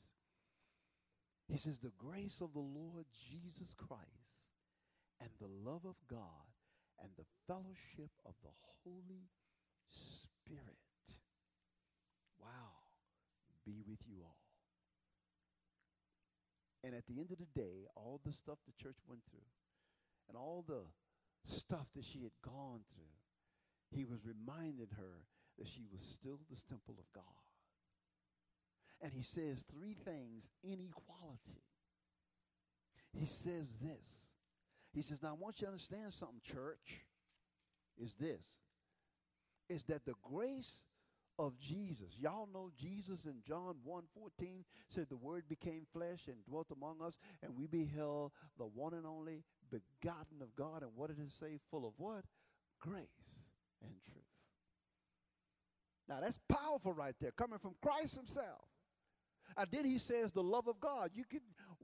[1.47, 4.51] He says, The grace of the Lord Jesus Christ
[5.19, 6.47] and the love of God
[7.01, 8.53] and the fellowship of the
[8.83, 9.29] Holy
[9.89, 10.77] Spirit.
[12.39, 12.83] Wow.
[13.65, 14.37] Be with you all.
[16.83, 19.47] And at the end of the day, all the stuff the church went through
[20.27, 20.83] and all the
[21.45, 23.15] stuff that she had gone through,
[23.91, 25.23] he was reminding her
[25.57, 27.42] that she was still the temple of God.
[29.03, 31.61] And he says three things inequality.
[33.11, 34.23] He says this.
[34.93, 37.01] He says, Now I want you to understand something, church,
[38.01, 38.41] is this.
[39.69, 40.71] Is that the grace
[41.37, 42.15] of Jesus.
[42.19, 47.17] Y'all know Jesus in John 1:14 said the word became flesh and dwelt among us
[47.41, 51.57] and we beheld the one and only begotten of God and what did it say
[51.71, 52.23] full of what?
[52.79, 53.39] Grace
[53.81, 54.23] and truth.
[56.07, 58.72] Now that's powerful right there coming from Christ himself.
[59.57, 61.11] And then he says the love of God.
[61.13, 61.41] You can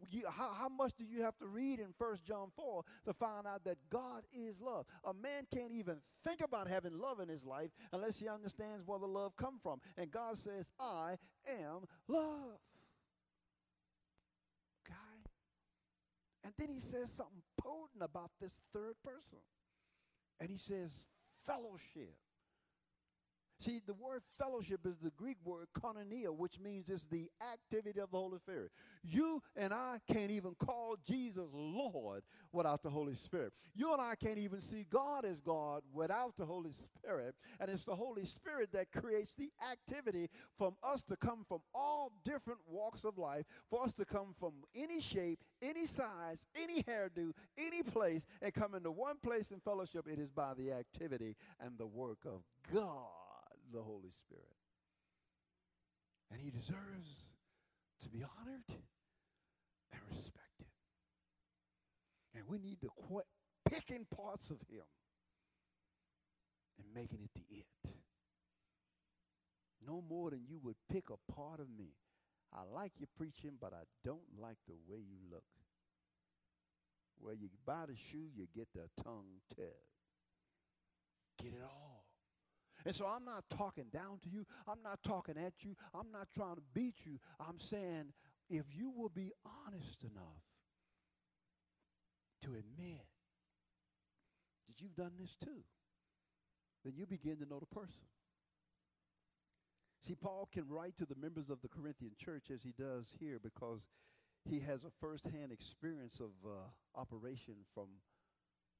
[0.09, 3.45] you, how, how much do you have to read in First John 4 to find
[3.45, 4.85] out that God is love?
[5.03, 8.99] A man can't even think about having love in his life unless he understands where
[8.99, 9.79] the love come from.
[9.97, 11.15] And God says, I
[11.47, 12.59] am love.
[14.85, 15.29] Okay?
[16.43, 19.39] And then he says something potent about this third person.
[20.39, 21.05] And he says,
[21.45, 22.15] fellowship.
[23.61, 28.09] See, the word fellowship is the Greek word koinonia, which means it's the activity of
[28.09, 28.71] the Holy Spirit.
[29.03, 33.51] You and I can't even call Jesus Lord without the Holy Spirit.
[33.75, 37.35] You and I can't even see God as God without the Holy Spirit.
[37.59, 42.13] And it's the Holy Spirit that creates the activity from us to come from all
[42.23, 47.33] different walks of life, for us to come from any shape, any size, any hairdo,
[47.57, 50.07] any place, and come into one place in fellowship.
[50.07, 52.41] It is by the activity and the work of
[52.73, 53.18] God
[53.73, 54.57] the Holy Spirit.
[56.31, 57.29] And he deserves
[58.01, 58.69] to be honored
[59.91, 60.67] and respected.
[62.35, 63.25] And we need to quit
[63.69, 64.85] picking parts of him
[66.77, 67.93] and making it the it.
[69.85, 71.93] No more than you would pick a part of me.
[72.53, 75.43] I like your preaching, but I don't like the way you look.
[77.19, 79.65] Where you buy the shoe, you get the tongue tied.
[81.41, 81.88] Get it all.
[82.85, 84.45] And so I'm not talking down to you.
[84.67, 85.75] I'm not talking at you.
[85.93, 87.19] I'm not trying to beat you.
[87.39, 88.13] I'm saying
[88.49, 90.43] if you will be honest enough
[92.43, 93.05] to admit
[94.67, 95.63] that you've done this too,
[96.83, 98.05] then you begin to know the person.
[100.01, 103.39] See, Paul can write to the members of the Corinthian church as he does here
[103.41, 103.85] because
[104.49, 107.87] he has a firsthand experience of uh, operation from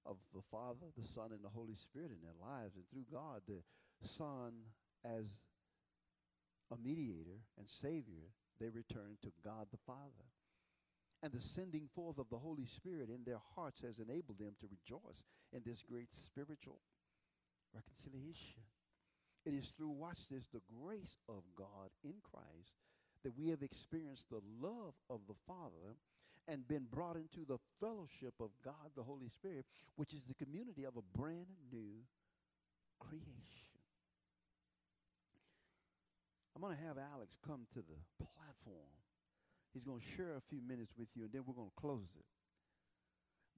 [0.06, 2.76] of the Father, the Son, and the Holy Spirit in their lives.
[2.76, 3.42] And through God,
[4.08, 4.54] Son
[5.04, 5.26] as
[6.72, 10.28] a mediator and Savior, they return to God the Father.
[11.22, 14.68] And the sending forth of the Holy Spirit in their hearts has enabled them to
[14.72, 16.80] rejoice in this great spiritual
[17.74, 18.64] reconciliation.
[19.46, 22.72] It is through, watch this, the grace of God in Christ
[23.24, 25.98] that we have experienced the love of the Father
[26.48, 30.84] and been brought into the fellowship of God the Holy Spirit, which is the community
[30.84, 32.00] of a brand new
[33.00, 33.69] creation.
[36.60, 38.92] I'm going to have Alex come to the platform.
[39.74, 42.12] He's going to share a few minutes with you, and then we're going to close
[42.20, 42.26] it.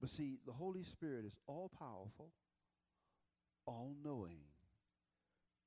[0.00, 2.30] But see, the Holy Spirit is all powerful,
[3.66, 4.38] all knowing,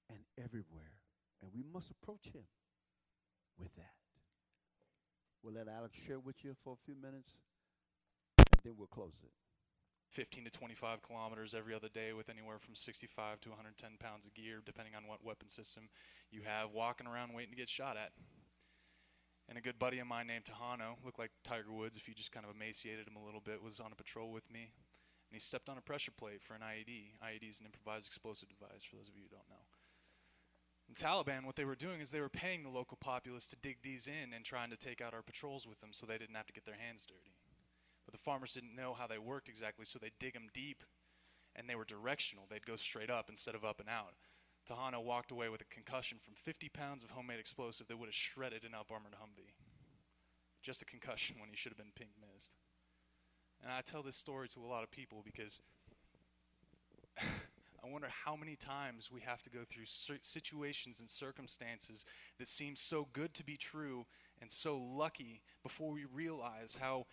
[0.10, 0.95] and everywhere.
[1.41, 2.48] And we must approach him
[3.60, 4.00] with that.
[5.43, 7.34] We'll let Alex share with you for a few minutes,
[8.38, 9.45] and then we'll close it.
[10.15, 14.34] 15 to 25 kilometers every other day with anywhere from 65 to 110 pounds of
[14.34, 15.91] gear, depending on what weapon system
[16.32, 18.15] you have, walking around waiting to get shot at.
[19.49, 22.32] And a good buddy of mine named Tahano, looked like Tiger Woods if you just
[22.32, 24.71] kind of emaciated him a little bit, was on a patrol with me.
[25.28, 27.19] And he stepped on a pressure plate for an IED.
[27.19, 29.67] IED is an improvised explosive device, for those of you who don't know.
[30.88, 33.82] The Taliban, what they were doing is they were paying the local populace to dig
[33.84, 36.47] these in and trying to take out our patrols with them so they didn't have
[36.47, 37.36] to get their hands dirty.
[38.16, 40.86] The farmers didn't know how they worked exactly, so they'd dig them deep,
[41.53, 42.45] and they were directional.
[42.49, 44.13] They'd go straight up instead of up and out.
[44.66, 48.16] Tahano walked away with a concussion from 50 pounds of homemade explosive that would have
[48.16, 49.51] shredded an up armored Humvee.
[50.63, 52.55] Just a concussion when he should have been pink mist.
[53.61, 55.59] And I tell this story to a lot of people because
[57.20, 59.88] I wonder how many times we have to go through
[60.22, 62.05] situations and circumstances
[62.39, 64.05] that seem so good to be true
[64.41, 67.07] and so lucky before we realize how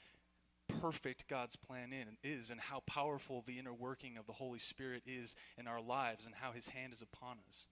[0.83, 5.03] perfect God's plan in, is and how powerful the inner working of the Holy Spirit
[5.07, 7.69] is in our lives and how his hand is upon us.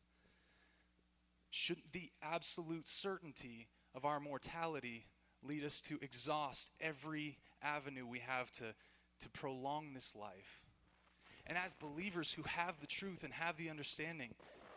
[1.51, 5.07] Shouldn't the absolute certainty of our mortality
[5.43, 8.75] lead us to exhaust every avenue we have to
[9.21, 10.65] to prolong this life.
[11.47, 14.31] And as believers who have the truth and have the understanding,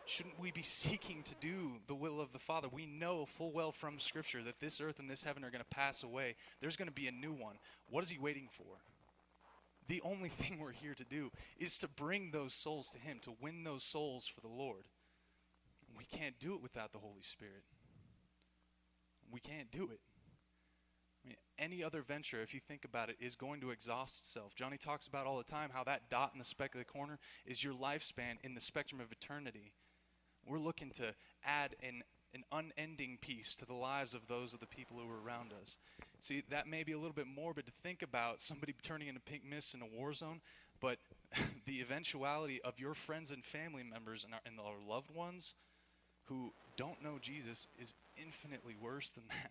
[0.06, 2.68] shouldn't we be seeking to do the will of the Father?
[2.68, 5.76] We know full well from Scripture that this earth and this heaven are going to
[5.76, 6.36] pass away.
[6.60, 7.56] There's going to be a new one.
[7.88, 8.78] What is He waiting for?
[9.88, 13.34] The only thing we're here to do is to bring those souls to Him, to
[13.40, 14.84] win those souls for the Lord.
[15.96, 17.64] We can't do it without the Holy Spirit.
[19.30, 20.00] We can't do it.
[21.24, 24.54] I mean, any other venture, if you think about it, is going to exhaust itself.
[24.54, 27.18] Johnny talks about all the time how that dot in the speck of the corner
[27.46, 29.72] is your lifespan in the spectrum of eternity.
[30.46, 31.14] We're looking to
[31.44, 32.02] add an,
[32.34, 35.76] an unending piece to the lives of those of the people who are around us.
[36.20, 39.42] See, that may be a little bit morbid to think about somebody turning into pink
[39.48, 40.40] mist in a war zone,
[40.80, 40.98] but
[41.66, 45.54] the eventuality of your friends and family members and our, and our loved ones
[46.24, 49.50] who don't know Jesus is infinitely worse than that.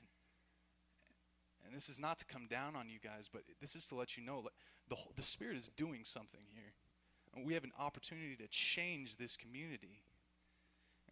[1.66, 4.18] And this is not to come down on you guys, but this is to let
[4.18, 4.44] you know
[4.90, 6.74] the, the Spirit is doing something here.
[7.36, 10.02] And we have an opportunity to change this community.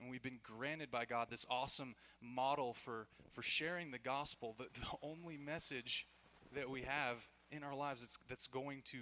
[0.02, 4.66] And we've been granted by God this awesome model for, for sharing the gospel, the,
[4.74, 6.08] the only message
[6.56, 7.18] that we have
[7.52, 8.98] in our lives that's, that's going to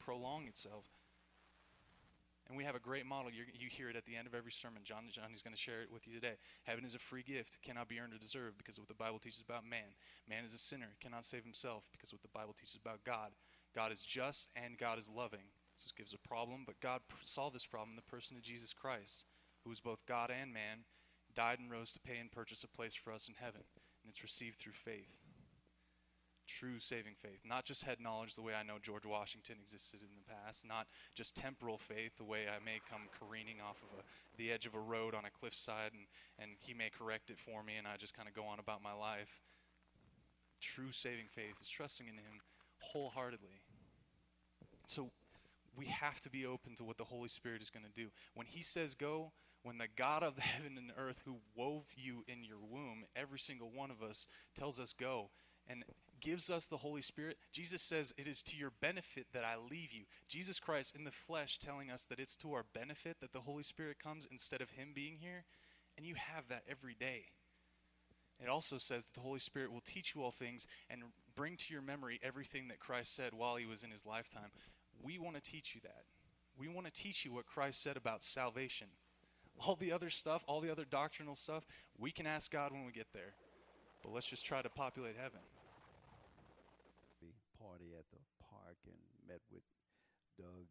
[0.00, 0.86] prolong itself.
[2.48, 3.30] And we have a great model.
[3.30, 4.82] You're, you hear it at the end of every sermon.
[4.84, 6.34] John, John is going to share it with you today.
[6.64, 9.20] Heaven is a free gift, cannot be earned or deserved because of what the Bible
[9.20, 9.94] teaches about man.
[10.28, 13.30] Man is a sinner, cannot save himself because of what the Bible teaches about God.
[13.72, 15.54] God is just and God is loving.
[15.76, 19.24] This gives a problem, but God solved this problem in the person of Jesus Christ
[19.64, 20.84] who is both God and man,
[21.34, 23.62] died and rose to pay and purchase a place for us in heaven.
[24.02, 25.16] And it's received through faith.
[26.48, 27.40] True saving faith.
[27.46, 30.66] Not just head knowledge the way I know George Washington existed in the past.
[30.66, 34.02] Not just temporal faith the way I may come careening off of a,
[34.36, 36.06] the edge of a road on a cliffside and,
[36.40, 38.82] and he may correct it for me and I just kind of go on about
[38.82, 39.42] my life.
[40.60, 42.42] True saving faith is trusting in him
[42.80, 43.62] wholeheartedly.
[44.88, 45.10] So
[45.76, 48.08] we have to be open to what the Holy Spirit is going to do.
[48.34, 49.32] When He says go,
[49.62, 53.38] when the God of the heaven and earth who wove you in your womb, every
[53.38, 55.30] single one of us, tells us go
[55.68, 55.84] and
[56.20, 59.92] gives us the Holy Spirit, Jesus says, It is to your benefit that I leave
[59.92, 60.04] you.
[60.28, 63.62] Jesus Christ in the flesh telling us that it's to our benefit that the Holy
[63.62, 65.44] Spirit comes instead of Him being here.
[65.96, 67.26] And you have that every day.
[68.42, 71.02] It also says that the Holy Spirit will teach you all things and
[71.36, 74.50] bring to your memory everything that Christ said while He was in His lifetime.
[75.02, 76.04] We want to teach you that.
[76.58, 78.88] We want to teach you what Christ said about salvation.
[79.60, 81.66] All the other stuff, all the other doctrinal stuff,
[81.98, 83.36] we can ask God when we get there.
[84.02, 85.44] But let's just try to populate heaven.
[87.20, 88.96] We party at the park and
[89.28, 89.62] met with
[90.38, 90.64] Doug.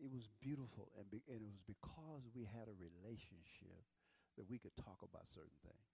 [0.00, 3.84] It was beautiful, and, be, and it was because we had a relationship
[4.40, 5.92] that we could talk about certain things,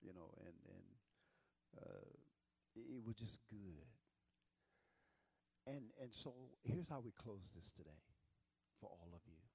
[0.00, 0.84] you know, and and
[1.76, 2.08] uh,
[2.74, 3.84] it, it was just good.
[5.66, 6.32] And, and so
[6.64, 8.02] here's how we close this today
[8.80, 9.51] for all of you.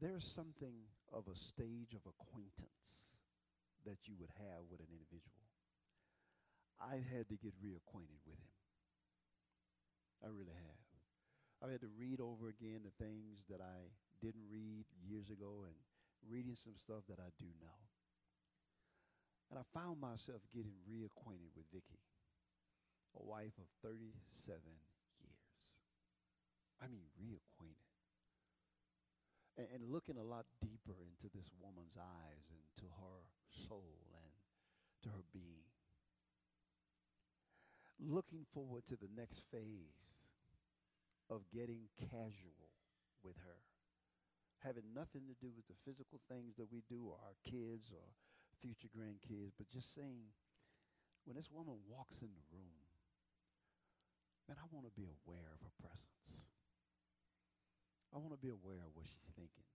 [0.00, 0.76] There's something
[1.12, 3.16] of a stage of acquaintance
[3.84, 5.46] that you would have with an individual.
[6.76, 8.56] I've had to get reacquainted with him.
[10.20, 10.84] I really have.
[11.62, 13.88] I've had to read over again the things that I
[14.20, 15.76] didn't read years ago and
[16.28, 17.80] reading some stuff that I do know.
[19.48, 22.02] And I found myself getting reacquainted with Vicki
[23.16, 24.60] a wife of 37
[25.24, 25.62] years.
[26.82, 27.85] I mean, reacquainted.
[29.56, 33.20] And, and looking a lot deeper into this woman's eyes and to her
[33.68, 34.32] soul and
[35.02, 35.64] to her being.
[37.98, 40.28] Looking forward to the next phase
[41.32, 42.68] of getting casual
[43.24, 43.60] with her.
[44.60, 48.04] Having nothing to do with the physical things that we do or our kids or
[48.60, 50.32] future grandkids, but just saying,
[51.24, 52.86] when this woman walks in the room,
[54.48, 56.45] Man, I want to be aware of her presence.
[58.16, 59.68] I want to be aware of what she's thinking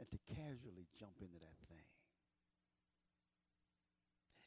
[0.00, 1.84] and to casually jump into that thing.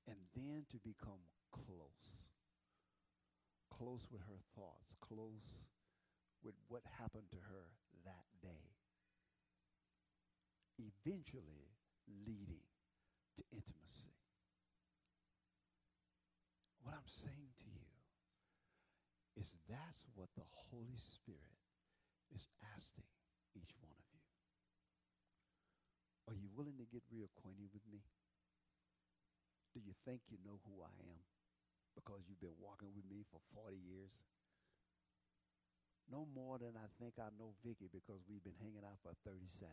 [0.10, 1.22] And then to become
[1.54, 2.34] close.
[3.70, 5.70] Close with her thoughts, close
[6.42, 7.70] with what happened to her
[8.10, 8.74] that day.
[10.82, 11.78] Eventually
[12.10, 12.66] leading
[13.38, 14.18] to intimacy.
[16.82, 17.86] What I'm saying to you
[19.38, 21.62] is that's what the Holy Spirit
[22.34, 23.06] is asking
[23.58, 24.22] each one of you.
[26.30, 28.06] Are you willing to get reacquainted with me?
[29.74, 31.26] Do you think you know who I am
[31.98, 34.14] because you've been walking with me for 40 years?
[36.08, 39.68] No more than I think I know Vicki because we've been hanging out for 37.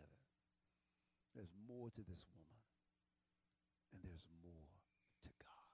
[1.37, 2.63] There's more to this woman,
[3.93, 4.71] and there's more
[5.27, 5.71] to God.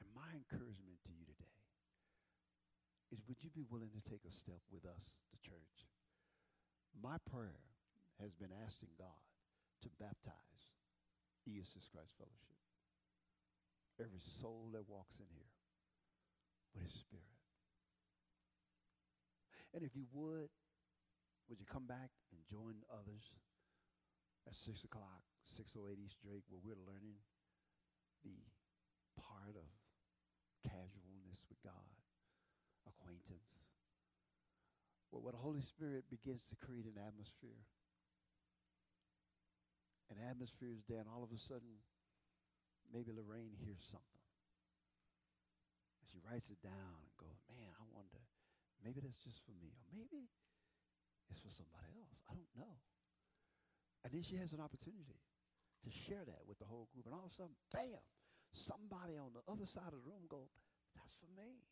[0.00, 1.52] And my my encouragement to you today
[3.12, 5.91] is would you be willing to take a step with us, the church?
[7.00, 7.62] My prayer
[8.20, 9.22] has been asking God
[9.82, 10.62] to baptize
[11.48, 12.60] ESS Christ Fellowship.
[13.98, 15.52] Every soul that walks in here
[16.74, 17.38] with his spirit.
[19.74, 20.52] And if you would,
[21.48, 23.32] would you come back and join others
[24.46, 25.24] at 6 o'clock,
[25.56, 27.16] 608 East Drake, where we're learning
[28.24, 28.36] the
[29.16, 29.68] part of
[30.62, 31.90] casualness with God,
[32.86, 33.61] acquaintance.
[35.12, 37.60] What the Holy Spirit begins to create an atmosphere.
[40.08, 41.84] An atmosphere is there, and all of a sudden,
[42.88, 44.24] maybe Lorraine hears something.
[46.00, 48.20] And she writes it down and goes, Man, I wonder,
[48.80, 50.32] maybe that's just for me, or maybe
[51.28, 52.20] it's for somebody else.
[52.28, 52.76] I don't know.
[54.04, 55.20] And then she has an opportunity
[55.84, 57.06] to share that with the whole group.
[57.06, 58.00] And all of a sudden, bam,
[58.52, 60.52] somebody on the other side of the room goes,
[60.96, 61.62] that's for me.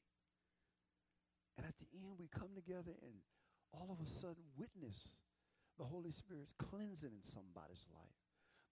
[1.61, 3.21] And at the end, we come together and
[3.77, 4.97] all of a sudden witness
[5.77, 8.17] the Holy Spirit's cleansing in somebody's life,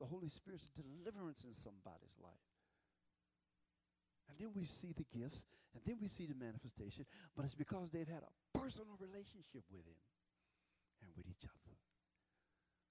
[0.00, 2.48] the Holy Spirit's deliverance in somebody's life.
[4.32, 5.44] And then we see the gifts,
[5.76, 7.04] and then we see the manifestation,
[7.36, 10.00] but it's because they've had a personal relationship with Him
[11.04, 11.76] and with each other.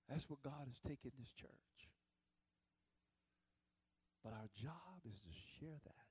[0.05, 1.73] That's what God has taken this church.
[4.21, 6.05] But our job is to share that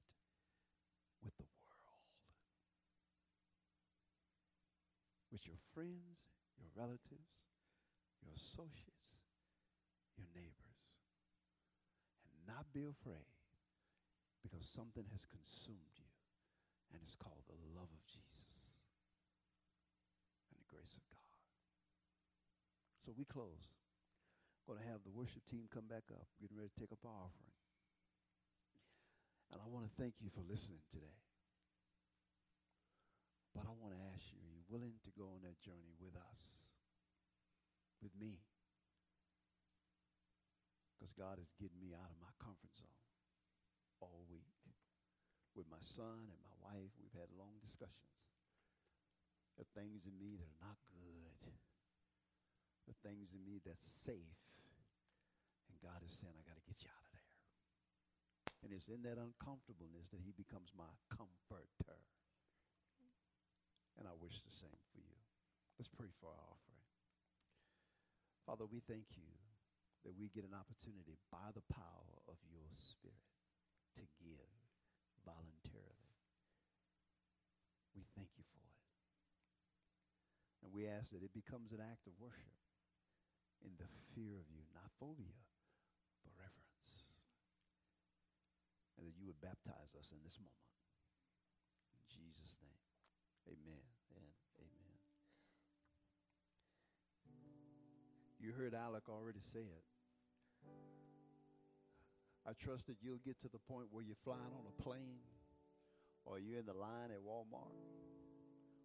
[1.23, 1.66] with the world.
[5.37, 6.25] With your friends,
[6.57, 7.45] your relatives,
[8.25, 9.21] your associates,
[10.17, 10.81] your neighbors.
[12.25, 13.29] And not be afraid
[14.41, 16.09] because something has consumed you.
[16.89, 18.81] And it's called the love of Jesus
[20.49, 21.45] and the grace of God.
[23.05, 23.77] So we close.
[24.65, 27.13] Going to have the worship team come back up, getting ready to take up our
[27.13, 27.57] offering.
[29.53, 31.21] And I want to thank you for listening today.
[33.53, 36.75] But I want to ask you, willing to go on that journey with us?
[38.03, 38.43] With me?
[40.97, 43.01] Because God is getting me out of my comfort zone
[44.01, 44.57] all week.
[45.57, 48.29] With my son and my wife, we've had long discussions.
[49.57, 51.41] The things in me that are not good.
[52.85, 54.41] The things in me that's safe.
[55.73, 57.33] And God is saying, I got to get you out of there.
[58.63, 62.03] And it's in that uncomfortableness that he becomes my comforter.
[63.97, 65.17] And I wish the same for you.
[65.81, 66.85] Let's pray for our offering.
[68.45, 69.33] Father, we thank you
[70.07, 73.27] that we get an opportunity by the power of your spirit
[73.99, 74.53] to give
[75.27, 76.15] voluntarily.
[77.99, 78.79] We thank you for it.
[80.63, 82.55] And we ask that it becomes an act of worship
[83.67, 85.35] in the fear of you, not phobia,
[86.23, 87.19] but reverence.
[88.95, 90.71] And that you would baptize us in this moment.
[91.99, 92.86] In Jesus' name,
[93.49, 93.85] amen
[94.17, 94.27] and
[94.61, 94.97] amen.
[98.41, 99.85] You heard Alex already say it.
[102.47, 105.19] I trust that you'll get to the point where you're flying on a plane,
[106.25, 107.75] or you're in the line at Walmart,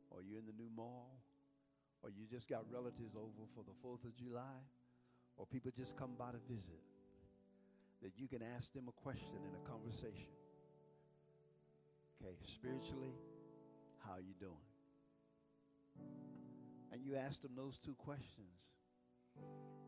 [0.10, 1.22] or you're in the new mall,
[2.02, 4.66] or you just got relatives over for the 4th of July,
[5.38, 6.82] or people just come by to visit,
[8.02, 10.34] that you can ask them a question in a conversation.
[12.18, 13.14] Okay, spiritually,
[14.06, 14.68] how are you doing?
[16.92, 18.70] And you ask them those two questions,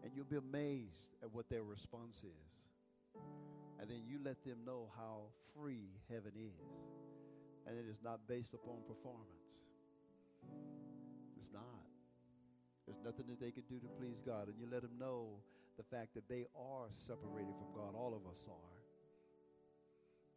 [0.03, 2.67] and you'll be amazed at what their response is.
[3.79, 6.63] And then you let them know how free heaven is.
[7.67, 9.67] And it is not based upon performance.
[11.39, 11.83] It's not.
[12.87, 14.47] There's nothing that they can do to please God.
[14.47, 15.39] And you let them know
[15.77, 17.95] the fact that they are separated from God.
[17.95, 18.77] All of us are.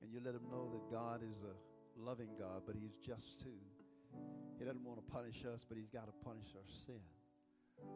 [0.03, 1.55] And you let them know that God is a
[1.97, 3.61] loving God, but He's just too.
[4.59, 7.03] He doesn't want to punish us, but He's got to punish our sin.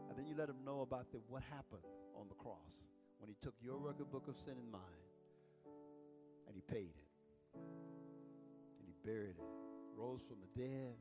[0.08, 1.84] And then you let Him know about the, what happened
[2.14, 2.84] on the cross
[3.18, 5.00] when He took your record book of sin and mine
[6.50, 7.08] and he paid it.
[7.54, 9.50] And he buried it,
[9.96, 10.94] rose from the dead,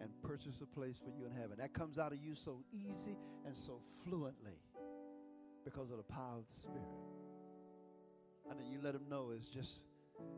[0.00, 1.58] and purchased a place for you in heaven.
[1.58, 4.56] That comes out of you so easy and so fluently
[5.62, 6.80] because of the power of the Spirit.
[8.50, 9.80] And then you let him know it's just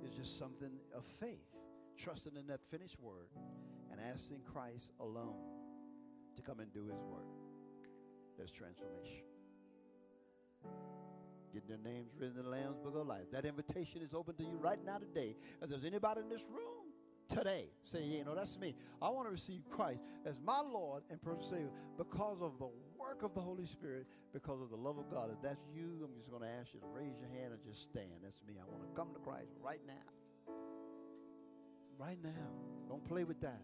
[0.05, 1.47] it's just something of faith,
[1.97, 3.29] trusting in that finished word
[3.91, 5.37] and asking Christ alone
[6.37, 7.27] to come and do his work.
[8.37, 9.25] There's transformation
[11.53, 13.31] getting their names written in the Lamb's Book of Life.
[13.31, 15.37] That invitation is open to you right now today.
[15.61, 16.93] If there's anybody in this room
[17.29, 18.75] today, say, yeah, you know, that's me.
[19.01, 22.69] I want to receive Christ as my Lord and personal Savior because of the
[23.13, 25.29] work of the Holy Spirit, because of the love of God.
[25.31, 27.83] If that's you, I'm just going to ask you to raise your hand and just
[27.83, 28.25] stand.
[28.25, 28.55] That's me.
[28.57, 30.55] I want to come to Christ right now.
[31.99, 32.49] Right now.
[32.89, 33.61] Don't play with that.